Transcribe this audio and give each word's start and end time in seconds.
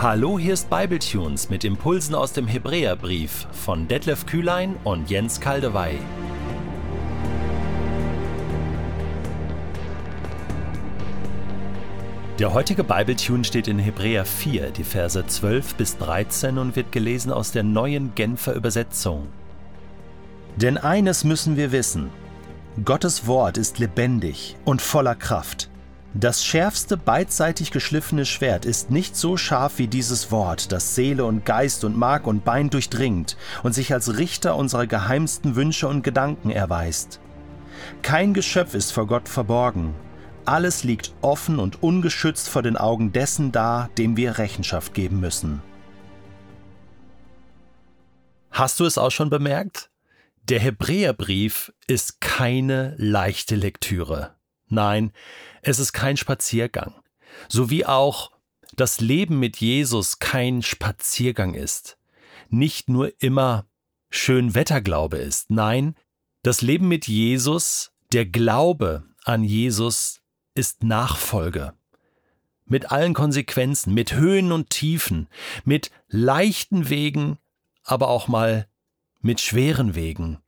Hallo, 0.00 0.38
hier 0.38 0.54
ist 0.54 0.70
Bibletunes 0.70 1.50
mit 1.50 1.64
Impulsen 1.64 2.14
aus 2.14 2.32
dem 2.32 2.46
Hebräerbrief 2.46 3.48
von 3.50 3.88
Detlef 3.88 4.26
Kühlein 4.26 4.76
und 4.84 5.10
Jens 5.10 5.40
Kaldewey. 5.40 5.98
Der 12.38 12.54
heutige 12.54 12.84
Bibletune 12.84 13.42
steht 13.42 13.66
in 13.66 13.80
Hebräer 13.80 14.24
4, 14.24 14.70
die 14.70 14.84
Verse 14.84 15.26
12 15.26 15.74
bis 15.74 15.98
13 15.98 16.58
und 16.58 16.76
wird 16.76 16.92
gelesen 16.92 17.32
aus 17.32 17.50
der 17.50 17.64
neuen 17.64 18.14
Genfer 18.14 18.54
Übersetzung. 18.54 19.26
Denn 20.54 20.78
eines 20.78 21.24
müssen 21.24 21.56
wir 21.56 21.72
wissen: 21.72 22.10
Gottes 22.84 23.26
Wort 23.26 23.58
ist 23.58 23.80
lebendig 23.80 24.54
und 24.64 24.80
voller 24.80 25.16
Kraft. 25.16 25.68
Das 26.14 26.42
schärfste 26.44 26.96
beidseitig 26.96 27.70
geschliffene 27.70 28.24
Schwert 28.24 28.64
ist 28.64 28.90
nicht 28.90 29.14
so 29.14 29.36
scharf 29.36 29.78
wie 29.78 29.88
dieses 29.88 30.30
Wort, 30.30 30.72
das 30.72 30.94
Seele 30.94 31.26
und 31.26 31.44
Geist 31.44 31.84
und 31.84 31.98
Mark 31.98 32.26
und 32.26 32.44
Bein 32.44 32.70
durchdringt 32.70 33.36
und 33.62 33.74
sich 33.74 33.92
als 33.92 34.16
Richter 34.16 34.56
unserer 34.56 34.86
geheimsten 34.86 35.54
Wünsche 35.54 35.86
und 35.86 36.02
Gedanken 36.02 36.50
erweist. 36.50 37.20
Kein 38.00 38.32
Geschöpf 38.32 38.74
ist 38.74 38.92
vor 38.92 39.06
Gott 39.06 39.28
verborgen. 39.28 39.94
Alles 40.46 40.82
liegt 40.82 41.12
offen 41.20 41.58
und 41.58 41.82
ungeschützt 41.82 42.48
vor 42.48 42.62
den 42.62 42.78
Augen 42.78 43.12
dessen 43.12 43.52
da, 43.52 43.90
dem 43.98 44.16
wir 44.16 44.38
Rechenschaft 44.38 44.94
geben 44.94 45.20
müssen. 45.20 45.62
Hast 48.50 48.80
du 48.80 48.86
es 48.86 48.96
auch 48.96 49.10
schon 49.10 49.28
bemerkt? 49.28 49.90
Der 50.48 50.58
Hebräerbrief 50.58 51.70
ist 51.86 52.22
keine 52.22 52.94
leichte 52.96 53.54
Lektüre. 53.54 54.37
Nein, 54.70 55.12
es 55.62 55.78
ist 55.78 55.92
kein 55.92 56.16
Spaziergang. 56.16 56.94
So 57.48 57.70
wie 57.70 57.86
auch 57.86 58.32
das 58.76 59.00
Leben 59.00 59.38
mit 59.38 59.58
Jesus 59.58 60.18
kein 60.18 60.62
Spaziergang 60.62 61.54
ist. 61.54 61.98
Nicht 62.48 62.88
nur 62.88 63.12
immer 63.20 63.66
schön 64.10 64.54
Wetterglaube 64.54 65.18
ist. 65.18 65.50
Nein, 65.50 65.94
das 66.42 66.62
Leben 66.62 66.88
mit 66.88 67.06
Jesus, 67.06 67.92
der 68.12 68.24
Glaube 68.26 69.04
an 69.24 69.44
Jesus 69.44 70.20
ist 70.54 70.82
Nachfolge. 70.82 71.74
Mit 72.64 72.90
allen 72.90 73.14
Konsequenzen, 73.14 73.94
mit 73.94 74.14
Höhen 74.14 74.52
und 74.52 74.70
Tiefen, 74.70 75.28
mit 75.64 75.90
leichten 76.08 76.88
Wegen, 76.88 77.38
aber 77.82 78.08
auch 78.08 78.28
mal 78.28 78.68
mit 79.20 79.40
schweren 79.40 79.94
Wegen. 79.94 80.38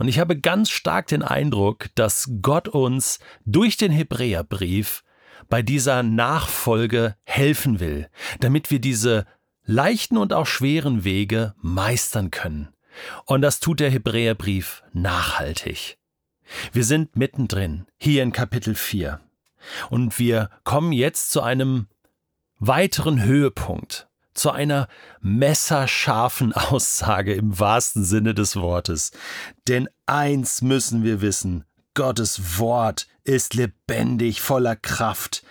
Und 0.00 0.08
ich 0.08 0.18
habe 0.18 0.40
ganz 0.40 0.70
stark 0.70 1.08
den 1.08 1.22
Eindruck, 1.22 1.88
dass 1.94 2.30
Gott 2.40 2.68
uns 2.68 3.18
durch 3.44 3.76
den 3.76 3.92
Hebräerbrief 3.92 5.04
bei 5.50 5.60
dieser 5.60 6.02
Nachfolge 6.02 7.16
helfen 7.24 7.80
will, 7.80 8.08
damit 8.40 8.70
wir 8.70 8.80
diese 8.80 9.26
leichten 9.62 10.16
und 10.16 10.32
auch 10.32 10.46
schweren 10.46 11.04
Wege 11.04 11.54
meistern 11.60 12.30
können. 12.30 12.70
Und 13.26 13.42
das 13.42 13.60
tut 13.60 13.80
der 13.80 13.90
Hebräerbrief 13.90 14.82
nachhaltig. 14.94 15.98
Wir 16.72 16.84
sind 16.84 17.14
mittendrin, 17.16 17.86
hier 17.98 18.22
in 18.22 18.32
Kapitel 18.32 18.76
4. 18.76 19.20
Und 19.90 20.18
wir 20.18 20.48
kommen 20.64 20.92
jetzt 20.92 21.30
zu 21.30 21.42
einem 21.42 21.88
weiteren 22.58 23.22
Höhepunkt 23.22 24.08
zu 24.40 24.50
einer 24.50 24.88
messerscharfen 25.20 26.54
Aussage 26.54 27.34
im 27.34 27.58
wahrsten 27.58 28.04
Sinne 28.04 28.34
des 28.34 28.56
Wortes. 28.56 29.12
Denn 29.68 29.88
eins 30.06 30.62
müssen 30.62 31.04
wir 31.04 31.20
wissen, 31.20 31.64
Gottes 31.92 32.58
Wort 32.58 33.06
ist 33.24 33.52
lebendig, 33.52 34.40
voller 34.40 34.76
Kraft 34.76 35.44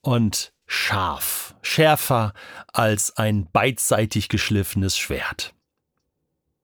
und 0.00 0.54
scharf, 0.64 1.54
schärfer 1.60 2.32
als 2.72 3.16
ein 3.18 3.50
beidseitig 3.52 4.30
geschliffenes 4.30 4.96
Schwert. 4.96 5.54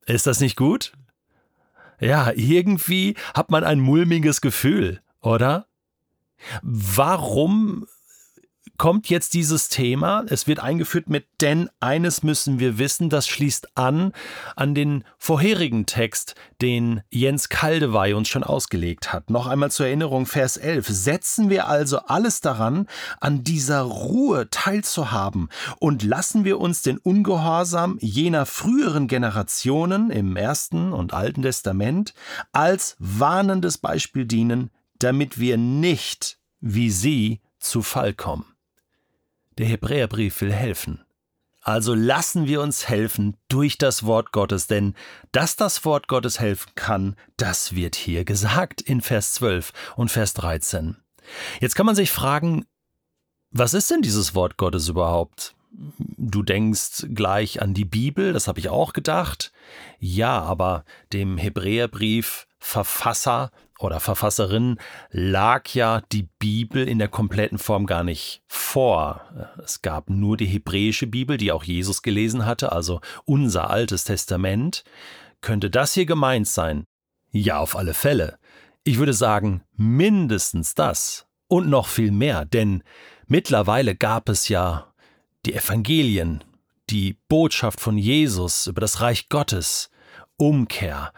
Ist 0.06 0.26
das 0.26 0.40
nicht 0.40 0.56
gut? 0.56 0.92
Ja, 2.00 2.32
irgendwie 2.34 3.14
hat 3.34 3.50
man 3.50 3.64
ein 3.64 3.80
mulmiges 3.80 4.40
Gefühl, 4.40 5.02
oder? 5.20 5.66
Warum 6.62 7.86
kommt 8.76 9.08
jetzt 9.08 9.34
dieses 9.34 9.68
Thema. 9.68 10.24
Es 10.28 10.46
wird 10.46 10.60
eingeführt 10.60 11.08
mit 11.08 11.26
denn 11.40 11.70
eines 11.80 12.22
müssen 12.22 12.58
wir 12.58 12.78
wissen. 12.78 13.10
Das 13.10 13.28
schließt 13.28 13.76
an 13.76 14.12
an 14.56 14.74
den 14.74 15.04
vorherigen 15.18 15.86
Text, 15.86 16.34
den 16.60 17.02
Jens 17.10 17.48
Kaldewey 17.48 18.14
uns 18.14 18.28
schon 18.28 18.42
ausgelegt 18.42 19.12
hat. 19.12 19.30
Noch 19.30 19.46
einmal 19.46 19.70
zur 19.70 19.86
Erinnerung, 19.86 20.26
Vers 20.26 20.56
11. 20.56 20.88
Setzen 20.88 21.48
wir 21.50 21.68
also 21.68 21.98
alles 22.00 22.40
daran, 22.40 22.86
an 23.20 23.44
dieser 23.44 23.82
Ruhe 23.82 24.50
teilzuhaben 24.50 25.48
und 25.78 26.02
lassen 26.02 26.44
wir 26.44 26.58
uns 26.58 26.82
den 26.82 26.98
Ungehorsam 26.98 27.98
jener 28.00 28.46
früheren 28.46 29.06
Generationen 29.06 30.10
im 30.10 30.36
Ersten 30.36 30.92
und 30.92 31.14
Alten 31.14 31.42
Testament 31.42 32.14
als 32.52 32.96
warnendes 32.98 33.78
Beispiel 33.78 34.26
dienen, 34.26 34.70
damit 34.98 35.38
wir 35.38 35.56
nicht 35.56 36.38
wie 36.60 36.90
sie 36.90 37.40
zu 37.60 37.82
Fall 37.82 38.14
kommen. 38.14 38.57
Der 39.58 39.66
Hebräerbrief 39.66 40.40
will 40.40 40.52
helfen. 40.52 41.04
Also 41.60 41.92
lassen 41.94 42.46
wir 42.46 42.62
uns 42.62 42.88
helfen 42.88 43.36
durch 43.48 43.76
das 43.76 44.06
Wort 44.06 44.32
Gottes, 44.32 44.68
denn 44.68 44.94
dass 45.32 45.56
das 45.56 45.84
Wort 45.84 46.08
Gottes 46.08 46.40
helfen 46.40 46.70
kann, 46.76 47.16
das 47.36 47.74
wird 47.74 47.94
hier 47.94 48.24
gesagt 48.24 48.80
in 48.80 49.00
Vers 49.00 49.34
12 49.34 49.72
und 49.96 50.10
Vers 50.10 50.32
13. 50.34 50.96
Jetzt 51.60 51.74
kann 51.74 51.84
man 51.84 51.96
sich 51.96 52.10
fragen, 52.10 52.64
was 53.50 53.74
ist 53.74 53.90
denn 53.90 54.00
dieses 54.00 54.34
Wort 54.34 54.56
Gottes 54.56 54.88
überhaupt? 54.88 55.54
Du 55.70 56.42
denkst 56.42 57.06
gleich 57.12 57.60
an 57.60 57.74
die 57.74 57.84
Bibel, 57.84 58.32
das 58.32 58.48
habe 58.48 58.60
ich 58.60 58.68
auch 58.68 58.92
gedacht. 58.92 59.52
Ja, 59.98 60.40
aber 60.40 60.84
dem 61.12 61.36
Hebräerbrief 61.36 62.46
Verfasser 62.58 63.50
oder 63.78 64.00
Verfasserin 64.00 64.78
lag 65.10 65.72
ja 65.74 66.02
die 66.12 66.28
Bibel 66.38 66.86
in 66.88 66.98
der 66.98 67.08
kompletten 67.08 67.58
Form 67.58 67.86
gar 67.86 68.02
nicht 68.02 68.42
vor. 68.46 69.22
Es 69.62 69.82
gab 69.82 70.10
nur 70.10 70.36
die 70.36 70.46
hebräische 70.46 71.06
Bibel, 71.06 71.36
die 71.36 71.52
auch 71.52 71.64
Jesus 71.64 72.02
gelesen 72.02 72.44
hatte, 72.44 72.72
also 72.72 73.00
unser 73.24 73.70
altes 73.70 74.04
Testament. 74.04 74.84
Könnte 75.40 75.70
das 75.70 75.94
hier 75.94 76.06
gemeint 76.06 76.48
sein? 76.48 76.84
Ja, 77.30 77.58
auf 77.58 77.76
alle 77.76 77.94
Fälle. 77.94 78.38
Ich 78.84 78.98
würde 78.98 79.12
sagen, 79.12 79.62
mindestens 79.76 80.74
das 80.74 81.26
und 81.46 81.68
noch 81.68 81.86
viel 81.86 82.10
mehr, 82.10 82.44
denn 82.44 82.82
mittlerweile 83.26 83.94
gab 83.94 84.28
es 84.28 84.48
ja 84.48 84.92
die 85.46 85.54
Evangelien, 85.54 86.42
die 86.90 87.16
Botschaft 87.28 87.80
von 87.80 87.96
Jesus 87.96 88.66
über 88.66 88.80
das 88.80 89.00
Reich 89.00 89.28
Gottes, 89.28 89.90
Umkehr, 90.36 91.12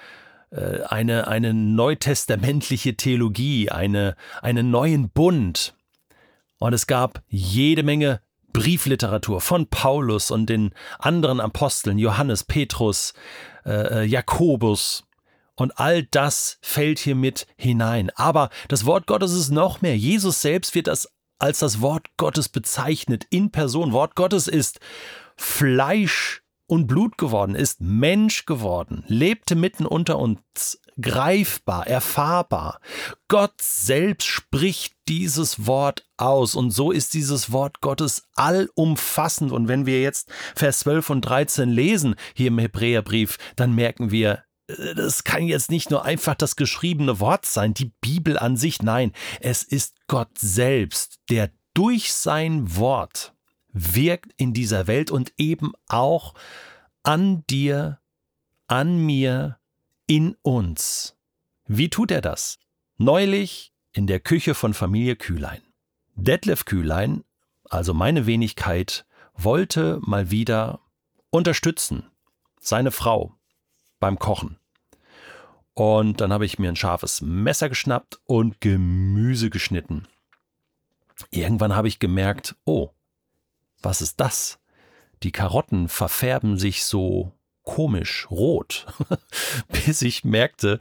eine, 0.53 1.29
eine 1.29 1.55
neutestamentliche 1.55 2.97
Theologie, 2.97 3.71
eine, 3.71 4.17
einen 4.43 4.71
neuen 4.71 5.11
Bund. 5.11 5.75
Und 6.59 6.73
es 6.73 6.87
gab 6.87 7.23
jede 7.29 7.83
Menge 7.83 8.21
Briefliteratur 8.53 9.41
von 9.41 9.69
Paulus 9.69 10.31
und 10.31 10.47
den 10.47 10.75
anderen 10.99 11.41
Aposteln, 11.41 11.99
Johannes, 11.99 12.45
Petrus, 12.45 13.15
äh, 13.65 14.01
äh 14.01 14.05
Jakobus. 14.05 15.05
Und 15.55 15.79
all 15.79 16.05
das 16.05 16.59
fällt 16.63 16.99
hier 16.99 17.15
mit 17.15 17.47
hinein. 17.57 18.11
Aber 18.17 18.51
das 18.69 18.87
Wort 18.87 19.07
Gottes 19.07 19.33
ist 19.33 19.51
noch 19.51 19.83
mehr. 19.83 19.97
Jesus 19.97 20.41
selbst 20.41 20.75
wird 20.75 20.87
das 20.87 21.09
als 21.39 21.61
das 21.61 21.81
Wort 21.81 22.07
Gottes 22.17 22.49
bezeichnet 22.49 23.27
in 23.31 23.51
Person. 23.51 23.93
Wort 23.93 24.15
Gottes 24.15 24.47
ist 24.47 24.81
Fleisch 25.37 26.43
und 26.71 26.87
Blut 26.87 27.19
geworden, 27.19 27.57
ist 27.57 27.81
Mensch 27.81 28.47
geworden, 28.47 29.03
lebte 29.09 29.57
mitten 29.57 29.87
unter 29.87 30.21
uns, 30.21 30.81
greifbar, 31.01 31.87
erfahrbar. 31.89 32.81
Gott 33.27 33.61
selbst 33.61 34.29
spricht 34.29 34.95
dieses 35.09 35.67
Wort 35.67 36.05
aus 36.17 36.55
und 36.55 36.71
so 36.71 36.93
ist 36.93 37.15
dieses 37.15 37.51
Wort 37.51 37.81
Gottes 37.81 38.29
allumfassend. 38.37 39.51
Und 39.51 39.67
wenn 39.67 39.85
wir 39.85 40.01
jetzt 40.01 40.31
Vers 40.55 40.81
12 40.81 41.11
und 41.11 41.21
13 41.23 41.69
lesen 41.69 42.15
hier 42.35 42.49
im 42.49 42.59
Hebräerbrief, 42.59 43.39
dann 43.57 43.75
merken 43.75 44.13
wir, 44.13 44.45
äh, 44.69 44.95
das 44.95 45.25
kann 45.25 45.43
jetzt 45.47 45.71
nicht 45.71 45.91
nur 45.91 46.05
einfach 46.05 46.37
das 46.37 46.55
geschriebene 46.55 47.19
Wort 47.19 47.47
sein, 47.47 47.75
die 47.75 47.93
Bibel 48.01 48.39
an 48.39 48.57
sich, 48.57 48.81
nein, 48.81 49.11
es 49.41 49.65
ist 49.65 49.97
Gott 50.07 50.39
selbst, 50.39 51.19
der 51.31 51.51
durch 51.75 52.13
sein 52.13 52.77
Wort 52.77 53.35
wirkt 53.73 54.33
in 54.37 54.53
dieser 54.53 54.87
Welt 54.87 55.11
und 55.11 55.33
eben 55.37 55.73
auch 55.89 56.35
an 57.03 57.45
dir, 57.49 58.01
an 58.67 58.99
mir, 58.99 59.59
in 60.07 60.37
uns. 60.43 61.17
Wie 61.67 61.89
tut 61.89 62.11
er 62.11 62.21
das? 62.21 62.59
Neulich 62.99 63.73
in 63.93 64.07
der 64.07 64.21
Küche 64.21 64.55
von 64.55 64.75
Familie 64.75 65.17
Kühlein. 65.17 65.63
Detlef 66.15 66.65
Kühlein, 66.65 67.25
also 67.69 67.95
meine 67.95 68.27
Wenigkeit, 68.27 69.07
wollte 69.35 70.01
mal 70.03 70.31
wieder 70.31 70.81
unterstützen, 71.31 72.11
seine 72.61 72.91
Frau 72.91 73.35
beim 74.01 74.19
Kochen. 74.19 74.59
Und 75.75 76.21
dann 76.21 76.33
habe 76.33 76.45
ich 76.45 76.59
mir 76.59 76.69
ein 76.69 76.77
scharfes 76.77 77.21
Messer 77.21 77.69
geschnappt 77.69 78.21
und 78.27 78.61
Gemüse 78.61 79.49
geschnitten. 79.49 80.09
Irgendwann 81.31 81.75
habe 81.75 81.89
ich 81.89 81.99
gemerkt, 81.99 82.57
oh, 82.65 82.91
was 83.83 84.01
ist 84.01 84.21
das? 84.21 84.61
die 85.23 85.33
Karotten 85.33 85.89
verfärben 85.89 86.57
sich 86.57 86.85
so 86.85 87.33
komisch 87.63 88.27
rot, 88.31 88.87
bis 89.69 90.03
ich 90.03 90.25
merkte, 90.25 90.79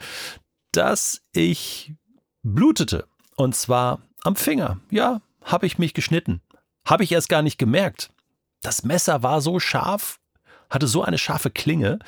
dass 0.72 1.22
ich 1.34 1.94
blutete. 2.42 3.08
Und 3.36 3.56
zwar 3.56 4.02
am 4.24 4.36
Finger. 4.36 4.80
Ja, 4.90 5.22
habe 5.44 5.66
ich 5.66 5.78
mich 5.78 5.94
geschnitten. 5.94 6.42
Habe 6.86 7.04
ich 7.04 7.12
erst 7.12 7.30
gar 7.30 7.42
nicht 7.42 7.58
gemerkt. 7.58 8.12
Das 8.62 8.84
Messer 8.84 9.24
war 9.24 9.42
so 9.42 9.60
scharf, 9.60 10.20
hatte 10.70 10.88
so 10.88 11.04
eine 11.04 11.18
scharfe 11.18 11.50
Klinge, 11.50 12.00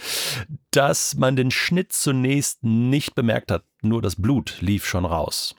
dass 0.71 1.15
man 1.15 1.35
den 1.35 1.51
Schnitt 1.51 1.93
zunächst 1.93 2.63
nicht 2.63 3.15
bemerkt 3.15 3.51
hat. 3.51 3.63
Nur 3.81 4.01
das 4.01 4.15
Blut 4.15 4.57
lief 4.61 4.85
schon 4.85 5.05
raus. 5.05 5.55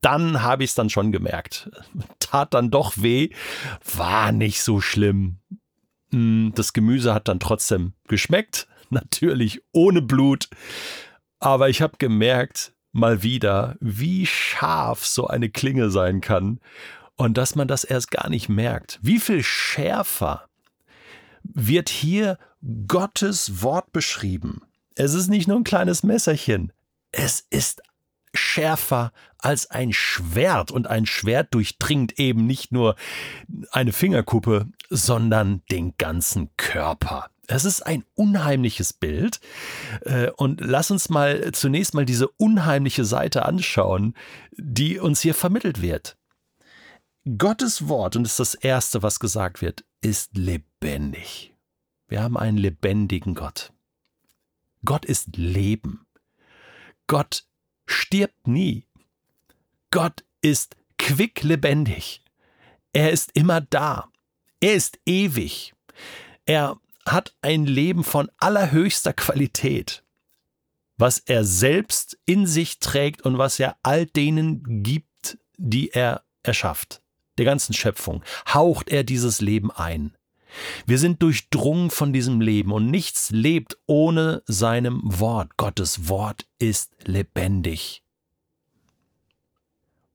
Dann 0.00 0.42
habe 0.42 0.64
ich 0.64 0.70
es 0.70 0.74
dann 0.74 0.90
schon 0.90 1.12
gemerkt. 1.12 1.70
Tat 2.18 2.54
dann 2.54 2.70
doch 2.70 2.94
weh, 2.96 3.30
war 3.96 4.32
nicht 4.32 4.62
so 4.62 4.80
schlimm. 4.80 5.38
Hm, 6.10 6.52
das 6.54 6.72
Gemüse 6.72 7.14
hat 7.14 7.28
dann 7.28 7.40
trotzdem 7.40 7.92
geschmeckt, 8.08 8.66
natürlich 8.90 9.62
ohne 9.72 10.02
Blut. 10.02 10.48
Aber 11.38 11.68
ich 11.68 11.82
habe 11.82 11.96
gemerkt, 11.98 12.74
mal 12.92 13.22
wieder, 13.22 13.76
wie 13.80 14.26
scharf 14.26 15.06
so 15.06 15.26
eine 15.26 15.48
Klinge 15.48 15.90
sein 15.90 16.20
kann 16.20 16.60
und 17.16 17.36
dass 17.36 17.54
man 17.54 17.68
das 17.68 17.84
erst 17.84 18.10
gar 18.10 18.28
nicht 18.28 18.48
merkt. 18.48 18.98
Wie 19.02 19.18
viel 19.18 19.42
schärfer 19.42 20.48
wird 21.42 21.88
hier 21.88 22.38
Gottes 22.86 23.62
Wort 23.62 23.92
beschrieben. 23.92 24.62
Es 24.94 25.14
ist 25.14 25.28
nicht 25.28 25.48
nur 25.48 25.56
ein 25.56 25.64
kleines 25.64 26.02
Messerchen, 26.02 26.72
es 27.12 27.46
ist 27.50 27.82
schärfer 28.50 29.12
als 29.38 29.70
ein 29.70 29.92
Schwert 29.92 30.70
und 30.70 30.86
ein 30.86 31.06
Schwert 31.06 31.54
durchdringt 31.54 32.18
eben 32.18 32.46
nicht 32.46 32.72
nur 32.72 32.96
eine 33.70 33.92
Fingerkuppe, 33.92 34.66
sondern 34.88 35.62
den 35.70 35.94
ganzen 35.96 36.50
Körper. 36.56 37.30
Es 37.46 37.64
ist 37.64 37.82
ein 37.82 38.04
unheimliches 38.14 38.92
Bild. 38.92 39.40
Äh, 40.02 40.30
und 40.36 40.60
lass 40.60 40.90
uns 40.90 41.08
mal 41.08 41.50
zunächst 41.52 41.94
mal 41.94 42.04
diese 42.04 42.28
unheimliche 42.28 43.04
Seite 43.04 43.44
anschauen, 43.44 44.14
die 44.52 44.98
uns 44.98 45.20
hier 45.20 45.34
vermittelt 45.34 45.82
wird. 45.82 46.16
Gottes 47.38 47.88
Wort, 47.88 48.16
und 48.16 48.22
das 48.22 48.32
ist 48.32 48.40
das 48.40 48.54
Erste, 48.54 49.02
was 49.02 49.20
gesagt 49.20 49.62
wird, 49.62 49.84
ist 50.00 50.36
lebendig. 50.36 51.54
Wir 52.08 52.22
haben 52.22 52.36
einen 52.36 52.56
lebendigen 52.56 53.34
Gott. 53.34 53.72
Gott 54.84 55.04
ist 55.04 55.36
Leben. 55.36 56.06
Gott 57.06 57.44
stirbt 57.90 58.46
nie. 58.46 58.86
Gott 59.90 60.24
ist 60.42 60.76
quicklebendig. 60.98 62.22
Er 62.92 63.10
ist 63.10 63.30
immer 63.34 63.60
da. 63.60 64.08
Er 64.60 64.74
ist 64.74 64.98
ewig. 65.06 65.74
Er 66.44 66.78
hat 67.06 67.34
ein 67.42 67.64
Leben 67.64 68.04
von 68.04 68.30
allerhöchster 68.38 69.12
Qualität, 69.12 70.04
was 70.96 71.18
er 71.18 71.44
selbst 71.44 72.18
in 72.26 72.46
sich 72.46 72.78
trägt 72.78 73.22
und 73.22 73.38
was 73.38 73.58
er 73.58 73.76
all 73.82 74.06
denen 74.06 74.82
gibt, 74.82 75.38
die 75.56 75.90
er 75.90 76.24
erschafft. 76.42 77.02
Der 77.38 77.44
ganzen 77.44 77.72
Schöpfung 77.72 78.22
haucht 78.52 78.90
er 78.90 79.02
dieses 79.02 79.40
Leben 79.40 79.70
ein. 79.70 80.16
Wir 80.86 80.98
sind 80.98 81.22
durchdrungen 81.22 81.90
von 81.90 82.12
diesem 82.12 82.40
Leben 82.40 82.72
und 82.72 82.90
nichts 82.90 83.30
lebt 83.30 83.78
ohne 83.86 84.42
seinem 84.46 85.00
Wort. 85.04 85.56
Gottes 85.56 86.08
Wort 86.08 86.46
ist 86.58 86.92
lebendig. 87.04 88.02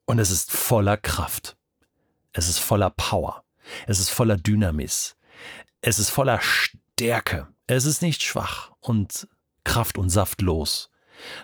Und 0.05 0.19
es 0.19 0.31
ist 0.31 0.51
voller 0.51 0.97
Kraft. 0.97 1.57
Es 2.31 2.47
ist 2.47 2.59
voller 2.59 2.89
Power. 2.91 3.43
Es 3.87 3.99
ist 3.99 4.09
voller 4.09 4.37
Dynamis. 4.37 5.15
Es 5.81 5.99
ist 5.99 6.09
voller 6.09 6.39
Stärke. 6.41 7.47
Es 7.67 7.85
ist 7.85 8.01
nicht 8.01 8.21
schwach 8.21 8.71
und 8.79 9.27
kraft- 9.63 9.97
und 9.97 10.09
saftlos. 10.09 10.91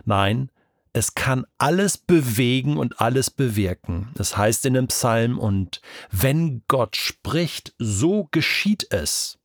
Nein, 0.05 0.51
es 0.93 1.15
kann 1.15 1.45
alles 1.57 1.97
bewegen 1.97 2.77
und 2.77 2.99
alles 2.99 3.29
bewirken. 3.29 4.09
Das 4.15 4.35
heißt 4.35 4.65
in 4.65 4.73
dem 4.73 4.87
Psalm, 4.87 5.39
und 5.39 5.81
wenn 6.11 6.63
Gott 6.67 6.95
spricht, 6.95 7.73
so 7.77 8.27
geschieht 8.31 8.91
es. 8.91 9.39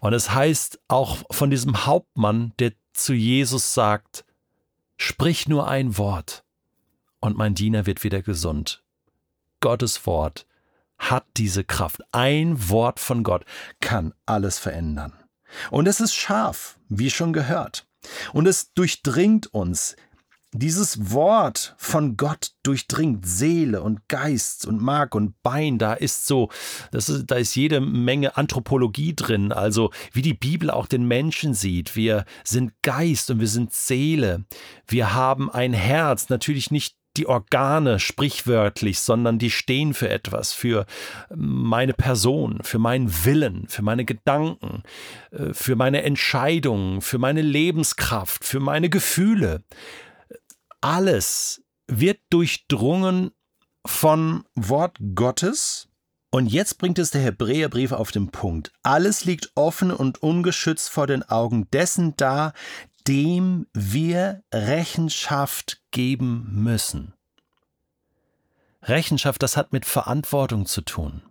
Und 0.00 0.12
es 0.12 0.32
heißt 0.32 0.80
auch 0.88 1.18
von 1.30 1.50
diesem 1.50 1.86
Hauptmann, 1.86 2.52
der 2.58 2.72
zu 2.92 3.14
Jesus 3.14 3.74
sagt, 3.74 4.24
sprich 4.96 5.48
nur 5.48 5.68
ein 5.68 5.96
Wort 5.98 6.44
und 7.20 7.36
mein 7.36 7.54
Diener 7.54 7.86
wird 7.86 8.04
wieder 8.04 8.22
gesund. 8.22 8.82
Gottes 9.60 10.06
Wort 10.06 10.46
hat 10.98 11.24
diese 11.36 11.64
Kraft. 11.64 12.02
Ein 12.12 12.68
Wort 12.68 13.00
von 13.00 13.22
Gott 13.22 13.44
kann 13.80 14.12
alles 14.26 14.58
verändern. 14.58 15.12
Und 15.70 15.88
es 15.88 16.00
ist 16.00 16.14
scharf, 16.14 16.78
wie 16.88 17.10
schon 17.10 17.32
gehört. 17.32 17.86
Und 18.32 18.46
es 18.46 18.72
durchdringt 18.74 19.52
uns. 19.52 19.96
Dieses 20.56 21.10
Wort 21.10 21.74
von 21.78 22.16
Gott 22.16 22.52
durchdringt 22.62 23.26
Seele 23.26 23.82
und 23.82 24.06
Geist 24.06 24.66
und 24.66 24.80
Mark 24.80 25.16
und 25.16 25.42
Bein. 25.42 25.78
Da 25.78 25.94
ist 25.94 26.28
so, 26.28 26.48
das 26.92 27.08
ist, 27.08 27.26
da 27.26 27.34
ist 27.34 27.56
jede 27.56 27.80
Menge 27.80 28.36
Anthropologie 28.36 29.16
drin. 29.16 29.50
Also 29.50 29.90
wie 30.12 30.22
die 30.22 30.32
Bibel 30.32 30.70
auch 30.70 30.86
den 30.86 31.08
Menschen 31.08 31.54
sieht. 31.54 31.96
Wir 31.96 32.24
sind 32.44 32.72
Geist 32.82 33.32
und 33.32 33.40
wir 33.40 33.48
sind 33.48 33.72
Seele. 33.72 34.44
Wir 34.86 35.12
haben 35.12 35.50
ein 35.50 35.72
Herz. 35.72 36.28
Natürlich 36.28 36.70
nicht 36.70 36.96
die 37.16 37.26
Organe 37.26 38.00
sprichwörtlich, 38.00 39.00
sondern 39.00 39.38
die 39.38 39.50
stehen 39.50 39.94
für 39.94 40.08
etwas, 40.08 40.52
für 40.52 40.86
meine 41.34 41.94
Person, 41.94 42.60
für 42.62 42.78
meinen 42.78 43.24
Willen, 43.24 43.66
für 43.68 43.82
meine 43.82 44.04
Gedanken, 44.04 44.82
äh, 45.30 45.52
für 45.52 45.76
meine 45.76 46.02
Entscheidungen, 46.02 47.00
für 47.00 47.18
meine 47.18 47.42
Lebenskraft, 47.42 48.44
für 48.44 48.60
meine 48.60 48.90
Gefühle. 48.90 49.62
Alles 50.80 51.62
wird 51.86 52.18
durchdrungen 52.30 53.30
von 53.86 54.44
Wort 54.54 54.98
Gottes. 55.14 55.88
Und 56.30 56.48
jetzt 56.48 56.78
bringt 56.78 56.98
es 56.98 57.12
der 57.12 57.20
Hebräerbrief 57.20 57.92
auf 57.92 58.10
den 58.10 58.30
Punkt. 58.30 58.72
Alles 58.82 59.24
liegt 59.24 59.52
offen 59.54 59.92
und 59.92 60.20
ungeschützt 60.20 60.90
vor 60.90 61.06
den 61.06 61.22
Augen 61.22 61.68
dessen 61.70 62.16
da, 62.16 62.52
dem 63.06 63.66
wir 63.72 64.42
Rechenschaft 64.52 65.82
geben 65.90 66.48
müssen. 66.52 67.12
Rechenschaft, 68.82 69.42
das 69.42 69.56
hat 69.56 69.72
mit 69.72 69.84
Verantwortung 69.84 70.66
zu 70.66 70.80
tun. 70.82 71.22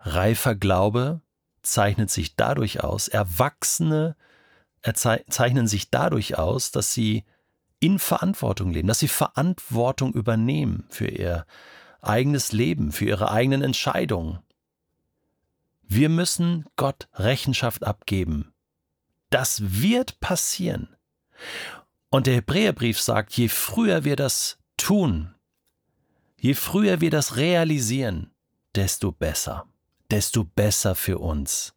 Reifer 0.00 0.54
Glaube 0.54 1.20
zeichnet 1.62 2.10
sich 2.10 2.34
dadurch 2.34 2.82
aus, 2.82 3.08
Erwachsene 3.08 4.16
zeichnen 4.94 5.68
sich 5.68 5.90
dadurch 5.90 6.38
aus, 6.38 6.72
dass 6.72 6.92
sie 6.92 7.24
in 7.78 8.00
Verantwortung 8.00 8.72
leben, 8.72 8.88
dass 8.88 8.98
sie 8.98 9.08
Verantwortung 9.08 10.12
übernehmen 10.12 10.86
für 10.88 11.06
ihr 11.06 11.46
eigenes 12.00 12.50
Leben, 12.50 12.90
für 12.90 13.04
ihre 13.04 13.30
eigenen 13.30 13.62
Entscheidungen. 13.62 14.40
Wir 15.82 16.08
müssen 16.08 16.64
Gott 16.74 17.08
Rechenschaft 17.14 17.84
abgeben 17.84 18.51
das 19.34 19.80
wird 19.82 20.20
passieren. 20.20 20.96
Und 22.10 22.26
der 22.26 22.34
Hebräerbrief 22.34 23.00
sagt, 23.00 23.32
je 23.34 23.48
früher 23.48 24.04
wir 24.04 24.16
das 24.16 24.58
tun, 24.76 25.34
je 26.38 26.54
früher 26.54 27.00
wir 27.00 27.10
das 27.10 27.36
realisieren, 27.36 28.30
desto 28.74 29.12
besser, 29.12 29.66
desto 30.10 30.44
besser 30.44 30.94
für 30.94 31.18
uns. 31.18 31.74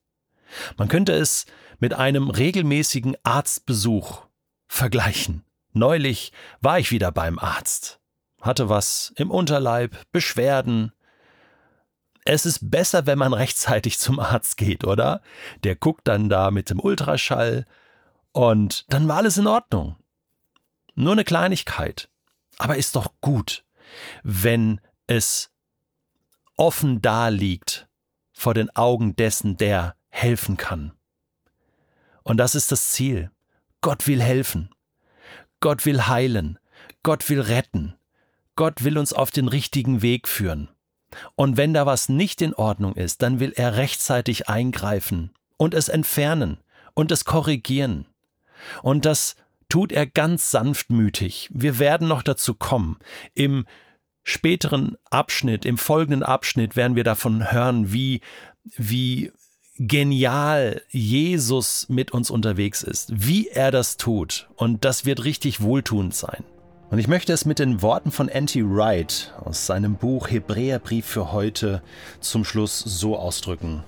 Man 0.78 0.88
könnte 0.88 1.14
es 1.14 1.46
mit 1.80 1.94
einem 1.94 2.30
regelmäßigen 2.30 3.16
Arztbesuch 3.24 4.26
vergleichen. 4.68 5.44
Neulich 5.74 6.32
war 6.62 6.80
ich 6.80 6.92
wieder 6.92 7.12
beim 7.12 7.40
Arzt, 7.40 8.00
hatte 8.42 8.70
was 8.70 9.14
im 9.18 9.32
Unterleib, 9.32 9.98
Beschwerden, 10.12 10.92
es 12.25 12.46
ist 12.46 12.72
besser, 12.72 13.05
wenn 13.05 13.20
man 13.20 13.34
rechtzeitig 13.34 14.00
zum 14.00 14.20
Arzt 14.20 14.58
geht, 14.58 14.84
oder? 14.84 15.22
Der 15.63 15.75
guckt 15.75 16.08
dann 16.08 16.27
da 16.27 16.51
mit 16.51 16.70
dem 16.70 16.79
Ultraschall 16.79 17.65
und 18.32 18.91
dann 18.91 19.08
war 19.08 19.17
alles 19.17 19.38
in 19.38 19.48
Ordnung. 19.48 19.96
Nur 20.96 21.13
eine 21.13 21.24
Kleinigkeit. 21.24 22.10
Aber 22.58 22.77
ist 22.77 22.96
doch 22.96 23.13
gut, 23.22 23.63
wenn 24.24 24.82
es 25.08 25.51
offen 26.58 27.01
da 27.01 27.27
liegt 27.27 27.88
vor 28.32 28.53
den 28.53 28.75
Augen 28.75 29.15
dessen, 29.15 29.58
der 29.58 29.96
helfen 30.10 30.58
kann. 30.58 30.94
Und 32.24 32.38
das 32.38 32.55
ist 32.55 32.72
das 32.72 32.91
Ziel. 32.91 33.29
Gott 33.82 34.08
will 34.08 34.22
helfen. 34.22 34.74
Gott 35.60 35.86
will 35.86 36.08
heilen. 36.08 36.60
Gott 37.03 37.29
will 37.29 37.41
retten. 37.41 37.96
Gott 38.55 38.84
will 38.84 38.98
uns 38.98 39.13
auf 39.13 39.32
den 39.32 39.48
richtigen 39.48 40.01
Weg 40.01 40.27
führen. 40.27 40.70
Und 41.36 41.58
wenn 41.58 41.74
da 41.74 41.86
was 41.86 42.10
nicht 42.10 42.42
in 42.42 42.54
Ordnung 42.54 42.96
ist, 42.96 43.22
dann 43.22 43.40
will 43.40 43.54
er 43.56 43.78
rechtzeitig 43.78 44.50
eingreifen 44.50 45.32
und 45.58 45.74
es 45.74 45.90
entfernen 45.90 46.58
und 46.94 47.12
es 47.12 47.26
korrigieren. 47.26 48.06
Und 48.82 49.06
das 49.06 49.36
tut 49.70 49.92
er 49.92 50.06
ganz 50.06 50.52
sanftmütig. 50.52 51.50
Wir 51.54 51.80
werden 51.80 52.08
noch 52.08 52.24
dazu 52.24 52.54
kommen. 52.54 52.98
Im 53.34 53.66
späteren 54.24 54.98
Abschnitt, 55.10 55.66
im 55.66 55.78
folgenden 55.78 56.24
Abschnitt 56.24 56.76
werden 56.76 56.96
wir 56.96 57.04
davon 57.04 57.52
hören, 57.52 57.92
wie 57.94 58.22
wie 58.76 59.32
genial 59.78 60.82
Jesus 60.90 61.88
mit 61.90 62.12
uns 62.12 62.30
unterwegs 62.30 62.82
ist, 62.82 63.10
wie 63.14 63.50
er 63.50 63.72
das 63.72 63.98
tut. 63.98 64.50
Und 64.56 64.86
das 64.86 65.06
wird 65.06 65.24
richtig 65.24 65.62
wohltuend 65.62 66.16
sein. 66.16 66.44
Und 66.92 67.00
ich 67.00 67.08
möchte 67.08 67.34
es 67.34 67.46
mit 67.46 67.58
den 67.58 67.82
Worten 67.82 68.12
von 68.12 68.30
Anti 68.30 68.63
Wright 68.63 69.34
aus 69.44 69.65
seinem 69.65 69.96
Buch 69.96 70.30
Hebräerbrief 70.30 71.06
für 71.06 71.32
heute 71.32 71.82
zum 72.20 72.46
Schluss 72.46 72.80
so 72.80 73.18
ausdrücken. 73.18 73.84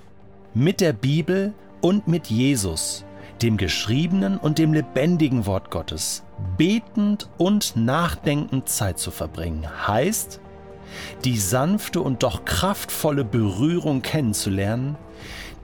Mit 0.56 0.82
der 0.82 0.94
Bibel 0.94 1.54
und 1.80 2.08
mit 2.08 2.28
Jesus, 2.28 3.06
dem 3.44 3.58
geschriebenen 3.58 4.38
und 4.38 4.58
dem 4.58 4.74
lebendigen 4.74 5.46
Wort 5.46 5.70
Gottes, 5.70 6.24
betend 6.58 7.30
und 7.38 7.76
nachdenkend 7.76 8.68
Zeit 8.68 8.98
zu 8.98 9.12
verbringen, 9.12 9.68
heißt, 9.88 10.40
die 11.24 11.38
sanfte 11.38 12.02
und 12.02 12.24
doch 12.24 12.46
kraftvolle 12.46 13.24
Berührung 13.24 14.02
kennenzulernen, 14.02 14.96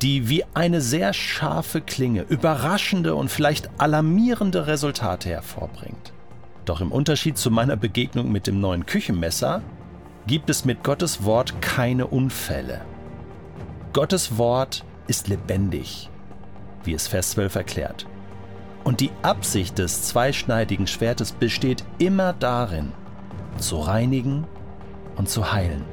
die 0.03 0.29
wie 0.29 0.43
eine 0.53 0.81
sehr 0.81 1.13
scharfe 1.13 1.81
Klinge 1.81 2.21
überraschende 2.29 3.15
und 3.15 3.31
vielleicht 3.31 3.69
alarmierende 3.79 4.67
Resultate 4.67 5.29
hervorbringt. 5.29 6.12
Doch 6.65 6.81
im 6.81 6.91
Unterschied 6.91 7.37
zu 7.37 7.51
meiner 7.51 7.75
Begegnung 7.75 8.31
mit 8.31 8.47
dem 8.47 8.59
neuen 8.59 8.85
Küchenmesser 8.85 9.61
gibt 10.27 10.49
es 10.49 10.63
mit 10.63 10.83
Gottes 10.83 11.23
Wort 11.25 11.61
keine 11.61 12.07
Unfälle. 12.07 12.81
Gottes 13.91 14.37
Wort 14.37 14.85
ist 15.07 15.27
lebendig, 15.27 16.09
wie 16.83 16.93
es 16.93 17.07
Vers 17.07 17.31
12 17.31 17.55
erklärt. 17.55 18.07
Und 18.83 19.01
die 19.01 19.11
Absicht 19.21 19.77
des 19.77 20.03
zweischneidigen 20.03 20.87
Schwertes 20.87 21.31
besteht 21.31 21.83
immer 21.99 22.33
darin, 22.33 22.91
zu 23.57 23.79
reinigen 23.79 24.45
und 25.15 25.29
zu 25.29 25.51
heilen. 25.51 25.92